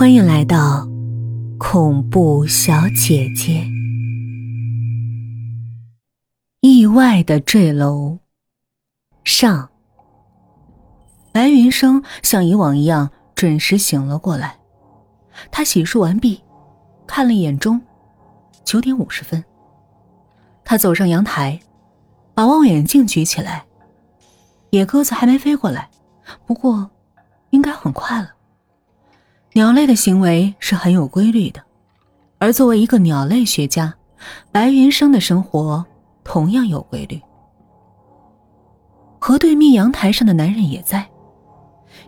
[0.00, 0.88] 欢迎来到
[1.58, 3.68] 恐怖小姐姐。
[6.62, 8.18] 意外的坠楼。
[9.24, 9.68] 上。
[11.32, 14.58] 白云生像以往一样准时醒了过来。
[15.52, 16.42] 他洗漱完毕，
[17.06, 17.78] 看了一眼钟，
[18.64, 19.44] 九点五十分。
[20.64, 21.60] 他走上阳台，
[22.32, 23.66] 把望远镜举起来。
[24.70, 25.90] 野鸽子还没飞过来，
[26.46, 26.90] 不过
[27.50, 28.30] 应该很快了。
[29.52, 31.60] 鸟类的行为是很有规律的，
[32.38, 33.92] 而作为一个鸟类学家，
[34.52, 35.84] 白云生的生活
[36.22, 37.20] 同样有规律。
[39.18, 41.06] 河对面阳台上的男人也在。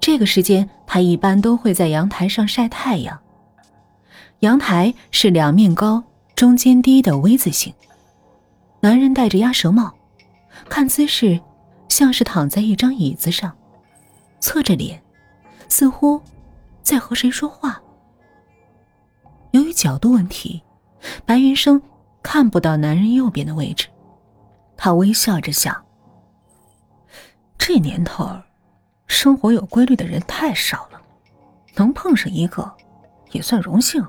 [0.00, 3.18] 这个时间，他一般都会在阳台上晒太阳。
[4.40, 6.02] 阳台是两面高、
[6.34, 7.72] 中间低的 V 字形。
[8.80, 9.92] 男人戴着鸭舌帽，
[10.68, 11.40] 看姿势
[11.88, 13.52] 像是躺在一张椅子上，
[14.40, 15.00] 侧着脸，
[15.68, 16.20] 似乎
[16.88, 17.78] 在和谁说话。
[19.50, 20.62] 由于角度问题，
[21.26, 21.82] 白云生
[22.22, 23.88] 看不到男人右边的位置。
[24.74, 25.84] 他微笑着想：
[27.58, 28.26] 这年头。
[29.06, 30.98] 生活有规律的人太少了，
[31.74, 32.74] 能碰上一个，
[33.32, 34.02] 也算荣幸。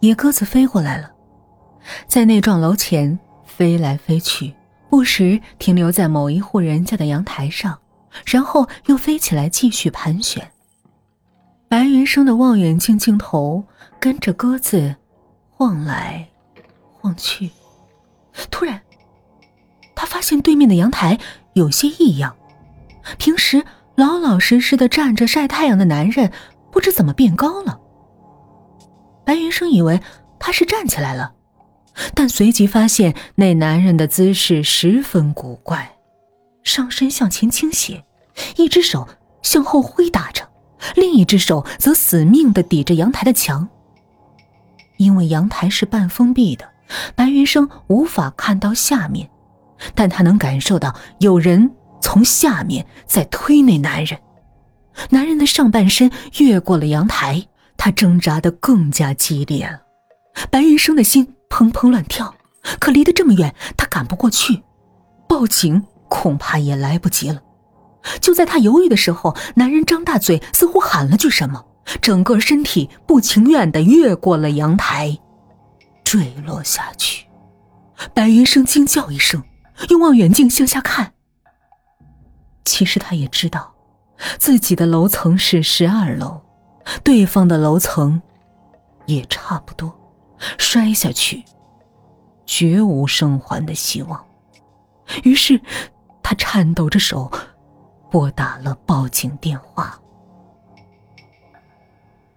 [0.00, 1.10] 野鸽子飞过来了，
[2.06, 4.54] 在那幢楼前飞来飞去，
[4.88, 7.78] 不时停留在某一户人家的阳台上，
[8.24, 10.50] 然后又飞起来继续盘旋。
[11.68, 13.64] 白云生的望远镜镜头
[13.98, 14.94] 跟着鸽子
[15.50, 16.28] 晃来
[16.92, 17.50] 晃去，
[18.50, 18.80] 突然，
[19.94, 21.18] 他发现对面的阳台
[21.54, 22.34] 有些异样。
[23.18, 23.64] 平时
[23.96, 26.30] 老老实实的站着晒太阳的男人，
[26.70, 27.80] 不知怎么变高了。
[29.24, 30.00] 白云生以为
[30.38, 31.34] 他是站起来了，
[32.14, 35.96] 但随即发现那男人的姿势十分古怪，
[36.62, 38.04] 上身向前倾斜，
[38.56, 39.08] 一只手
[39.42, 40.48] 向后挥打着，
[40.94, 43.68] 另一只手则死命的抵着阳台的墙。
[44.96, 46.68] 因为阳台是半封闭的，
[47.14, 49.28] 白云生无法看到下面，
[49.94, 51.70] 但他能感受到有人。
[52.00, 54.20] 从下面在推那男人，
[55.08, 57.46] 男人的上半身越过了阳台，
[57.78, 59.80] 他挣扎的更加激烈了。
[60.50, 62.34] 白云生的心砰砰乱跳，
[62.78, 64.62] 可离得这么远，他赶不过去，
[65.26, 67.40] 报警恐怕也来不及了。
[68.20, 71.64] 就在他犹豫的时候，男人张大嘴，似乎喊了句什么，
[72.00, 75.18] 整个身体不情愿的越过了阳台，
[76.04, 77.26] 坠落下去。
[78.12, 79.42] 白云生惊叫一声，
[79.88, 81.12] 用望远镜向下看。
[82.64, 83.74] 其实他也知道，
[84.38, 86.40] 自己的楼层是十二楼，
[87.02, 88.20] 对方的楼层
[89.06, 89.94] 也差不多，
[90.58, 91.44] 摔下去
[92.46, 94.22] 绝无生还的希望。
[95.22, 95.60] 于是，
[96.22, 97.30] 他颤抖着手
[98.14, 100.00] 拨打了报警电话。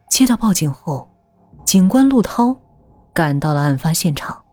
[0.09, 1.07] 接到报警后，
[1.65, 2.57] 警官陆涛
[3.13, 4.43] 赶到了案发现场。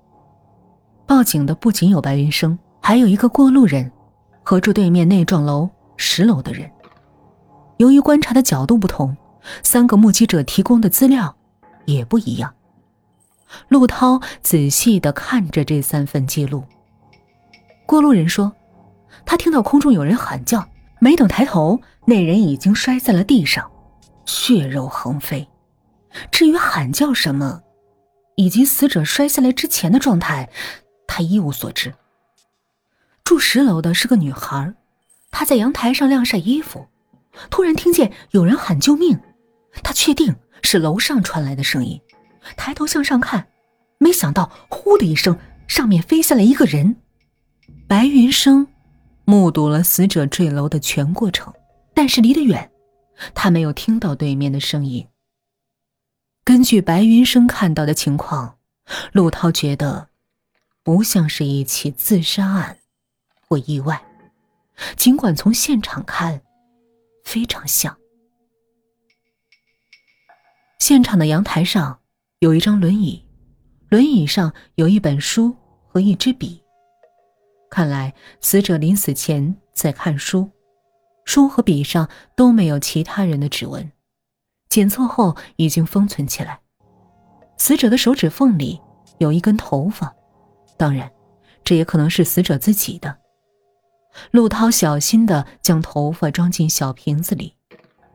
[1.07, 3.91] 报警的不仅有白云生，还有一个过路人。
[4.43, 6.71] 和住对面那幢楼十楼的人，
[7.79, 9.17] 由于观察的角度不同，
[9.63, 11.35] 三个目击者提供的资料
[11.87, 12.53] 也不一样。
[13.69, 16.65] 陆涛仔细的看着这三份记录。
[17.87, 18.53] 过路人说，
[19.25, 20.63] 他听到空中有人喊叫，
[20.99, 23.71] 没等抬头，那人已经摔在了地上，
[24.25, 25.47] 血肉横飞。
[26.31, 27.63] 至于喊叫什么，
[28.37, 30.49] 以及死者摔下来之前的状态，
[31.07, 31.95] 他一无所知。
[33.25, 34.75] 住十楼的是个女孩，
[35.31, 36.87] 她在阳台上晾晒衣服，
[37.51, 39.19] 突然听见有人喊救命，
[39.83, 42.01] 她确定是楼上传来的声音，
[42.57, 43.47] 抬头向上看，
[43.99, 46.97] 没想到“呼”的一声，上面飞下来一个人。
[47.89, 48.67] 白云生
[49.25, 51.53] 目睹了死者坠楼的全过程，
[51.95, 52.71] 但是离得远，
[53.35, 55.07] 他没有听到对面的声音。
[56.45, 58.59] 根据白云生看到的情况，
[59.13, 60.09] 陆涛觉得
[60.83, 62.79] 不像是一起自杀案。
[63.47, 64.03] 或意外，
[64.97, 66.41] 尽管从现场看
[67.25, 67.97] 非常像。
[70.79, 72.01] 现场的阳台上
[72.39, 73.23] 有一张轮椅，
[73.91, 75.55] 轮椅上有一本书
[75.87, 76.64] 和一支笔。
[77.71, 80.51] 看来死者临死前在看书，
[81.25, 83.91] 书和笔上都没有其他人的指纹，
[84.69, 86.61] 检测后已经封存起来。
[87.57, 88.81] 死者的手指缝里
[89.19, 90.15] 有一根头发，
[90.77, 91.11] 当然，
[91.65, 93.19] 这也可能是死者自己的。
[94.31, 97.57] 陆涛小心的将头发装进小瓶子里，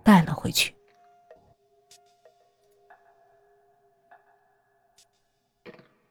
[0.03, 0.73] 带了回去。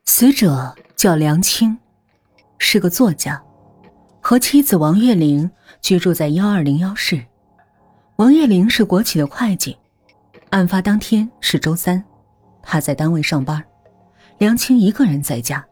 [0.05, 1.79] 死者叫梁青，
[2.59, 3.41] 是个作家，
[4.21, 5.49] 和妻子王月玲
[5.81, 7.25] 居住在幺二零幺室。
[8.17, 9.75] 王月玲是国企的会计，
[10.49, 12.03] 案发当天是周三，
[12.61, 13.63] 他在单位上班，
[14.37, 15.65] 梁青一个人在家。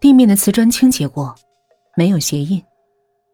[0.00, 1.34] 地面的瓷砖清洁过，
[1.96, 2.62] 没有鞋印，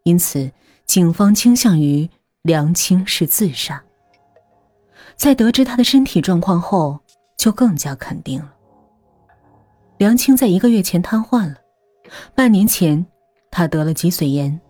[0.04, 0.50] 因此
[0.86, 2.08] 警方倾向于
[2.42, 3.82] 梁青是自杀。
[5.14, 6.98] 在得知他的身体状况后，
[7.36, 8.54] 就更加肯定了。
[9.98, 11.56] 梁青在一个月前瘫痪了，
[12.34, 13.04] 半年前
[13.50, 14.60] 他得了脊髓炎，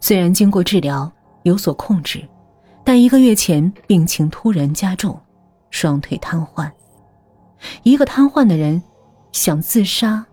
[0.00, 1.10] 虽然经过治疗
[1.42, 2.26] 有所控制。
[2.86, 5.18] 但一个月前病情突然加重，
[5.70, 6.70] 双腿瘫痪。
[7.82, 8.82] 一个瘫痪的人
[9.32, 10.26] 想自杀，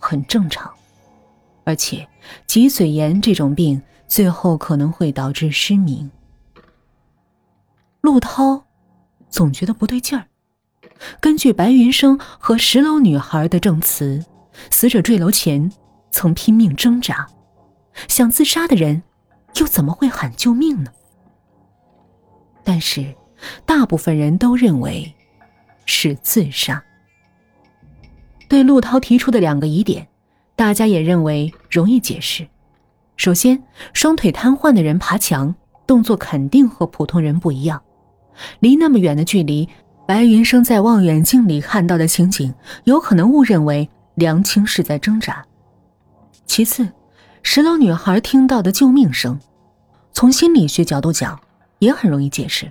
[0.00, 0.68] 很正常。
[1.64, 2.08] 而且
[2.44, 6.10] 脊髓炎这种病最后可能会导致失明。
[8.00, 8.64] 陆涛
[9.30, 10.26] 总觉得不对劲儿。
[11.20, 14.24] 根据白云生和十楼女孩的证词，
[14.70, 15.70] 死者坠楼前
[16.12, 17.26] 曾拼命挣扎，
[18.06, 19.02] 想自杀的人
[19.56, 20.92] 又怎么会喊救命呢？
[22.62, 23.12] 但是，
[23.66, 25.12] 大部分人都认为
[25.84, 26.80] 是自杀。
[28.48, 30.06] 对陆涛提出的两个疑点，
[30.54, 32.46] 大家也认为容易解释。
[33.16, 33.60] 首先，
[33.92, 35.54] 双腿瘫痪的人爬墙
[35.86, 37.82] 动作肯定和普通人不一样，
[38.60, 39.68] 离那么远的距离，
[40.06, 42.54] 白云生在望远镜里看到的情景，
[42.84, 45.44] 有可能误认为梁青是在挣扎。
[46.52, 46.86] 其次，
[47.42, 49.40] 十楼女孩听到的救命声，
[50.12, 51.40] 从心理学角度讲。
[51.78, 52.70] 也很容易解释，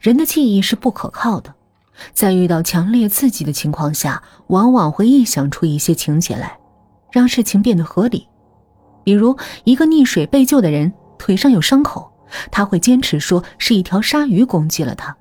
[0.00, 1.54] 人的记忆是不可靠的，
[2.12, 6.58] 在遇到强烈刺激的情况下，往往会臆想出一些情节来，
[7.12, 8.26] 让事情变得合理。
[9.04, 12.10] 比如，一个溺水被救的人腿上有伤口，
[12.50, 15.16] 他会坚持说是一条鲨鱼攻击了他，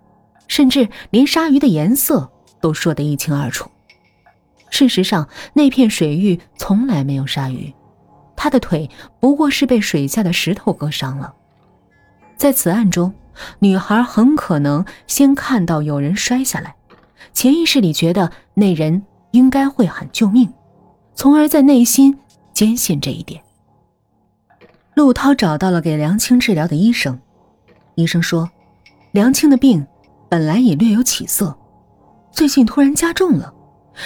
[0.47, 3.69] 甚至连鲨鱼的颜色都说得一清二楚。
[4.69, 7.73] 事实上，那片水域从来没有鲨鱼，
[8.35, 8.89] 他的腿
[9.19, 11.33] 不过是被水下的石头割伤了。
[12.37, 13.13] 在此案中，
[13.59, 16.75] 女孩很可能先看到有人摔下来，
[17.33, 20.51] 潜意识里觉得那人应该会喊救命，
[21.15, 22.17] 从而在内心
[22.53, 23.41] 坚信这一点。
[24.93, 27.19] 陆涛找到了给梁青治疗的医生，
[27.95, 28.49] 医生说，
[29.11, 29.85] 梁青的病
[30.29, 31.57] 本来已略有起色，
[32.31, 33.53] 最近突然加重了。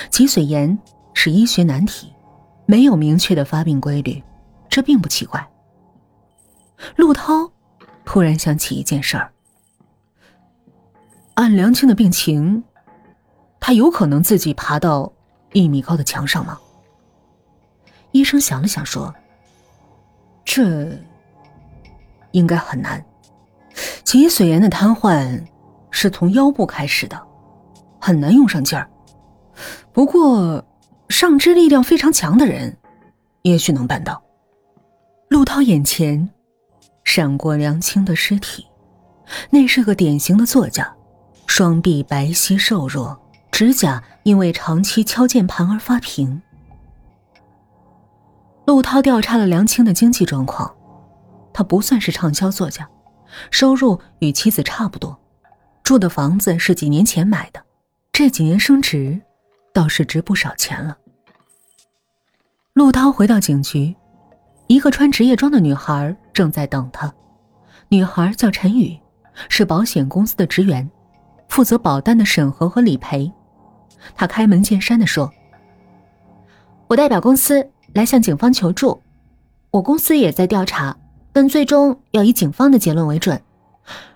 [0.10, 0.78] 脊髓炎
[1.14, 2.14] 是医学难题，
[2.66, 4.24] 没有明确的发病规律，
[4.70, 5.48] 这并不奇怪。
[6.96, 7.50] 陆涛。
[8.06, 9.32] 突然想起一件事儿，
[11.36, 12.62] 按梁青的病情，
[13.62, 15.10] 他有可能自己爬到
[15.54, 16.60] 一米高的墙上吗？
[18.12, 19.16] 医生想了想说
[20.44, 20.92] ：“这
[22.32, 23.04] 应该很难。
[24.04, 25.42] 脊髓炎的瘫痪
[25.90, 27.18] 是从腰部开始的，
[28.02, 28.90] 很难用上劲儿。
[29.92, 30.64] 不过，
[31.10, 32.78] 上肢力量非常强的人，
[33.42, 34.24] 也许能办到。”
[35.30, 36.30] 陆涛眼前。
[37.06, 38.66] 闪过梁青的尸体，
[39.50, 40.96] 那是个典型的作家，
[41.48, 43.20] 双臂白皙瘦弱，
[43.52, 46.42] 指甲因为长期敲键盘而发平。
[48.66, 50.74] 陆涛调查了梁青的经济状况，
[51.52, 52.90] 他不算是畅销作家，
[53.52, 55.20] 收入与妻子差不多，
[55.84, 57.62] 住的房子是几年前买的，
[58.14, 59.20] 这几年升值，
[59.74, 60.98] 倒是值不少钱了。
[62.74, 63.94] 陆涛回到警局。
[64.68, 67.14] 一个穿职业装的女孩正在等他。
[67.90, 68.98] 女孩叫陈宇，
[69.50, 70.90] 是保险公司的职员，
[71.50, 73.32] 负责保单的审核和理赔。
[74.16, 75.30] 她开门见山的说
[76.88, 79.00] ：“我代表公司来向警方求助，
[79.70, 80.96] 我公司也在调查，
[81.34, 83.40] 但最终要以警方的结论为准。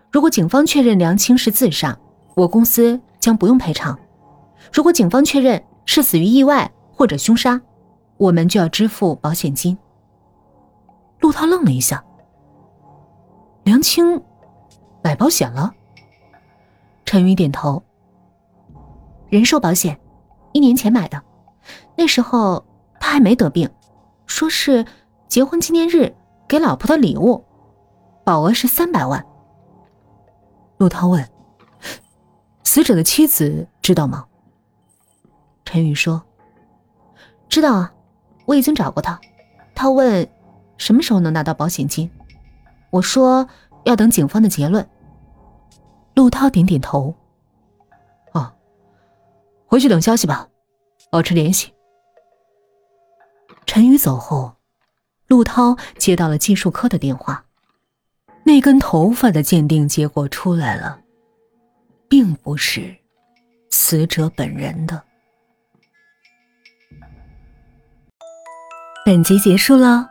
[0.10, 1.96] 如果警方确认梁青是自杀，
[2.36, 3.94] 我公司将不用赔偿；
[4.72, 7.62] 如果警方确认是死于意外或者凶杀，
[8.18, 9.78] 我们就要支付保险金。”
[11.20, 12.04] 陆涛愣了一下。
[13.64, 14.24] 梁青
[15.04, 15.74] 买保险了。
[17.06, 17.82] 陈宇点头。
[19.30, 20.00] 人寿保险，
[20.54, 21.22] 一年前买的，
[21.98, 22.66] 那时候
[23.00, 23.70] 他还没得病，
[24.26, 24.86] 说是
[25.28, 26.16] 结婚纪念日
[26.48, 27.44] 给老婆的礼物，
[28.24, 29.26] 保额是三百万。
[30.78, 31.28] 陆涛问
[32.64, 34.27] ：“死者的妻子知道吗？”
[35.68, 36.24] 陈宇说
[37.50, 37.94] ：“知道啊，
[38.46, 39.20] 我已经找过他，
[39.76, 40.26] 他问。”
[40.80, 42.10] 什么时候能拿到保险金？
[42.90, 43.46] 我说
[43.84, 44.88] 要等警方的结论。
[46.14, 47.14] 陆涛点点头。
[48.32, 48.54] 哦，
[49.66, 50.48] 回去等消息吧，
[51.12, 51.74] 保持联系。
[53.66, 54.56] 陈宇走后，
[55.28, 57.44] 陆涛接到了技术科的电话。
[58.46, 61.02] 那根头发的鉴定结果出来了，
[62.08, 62.96] 并不是
[63.70, 65.04] 死者本人的。
[69.08, 70.06] 本集结束喽。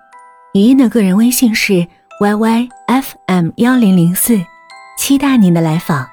[0.55, 1.87] 语音的个人微信是
[2.19, 4.41] yyfm 幺零零四，
[4.99, 6.09] 期待您的来访。